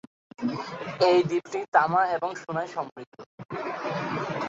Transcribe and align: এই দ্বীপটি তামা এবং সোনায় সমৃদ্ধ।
এই 1.07 1.19
দ্বীপটি 1.23 1.59
তামা 1.73 2.01
এবং 2.15 2.29
সোনায় 2.35 2.69
সমৃদ্ধ। 2.75 3.15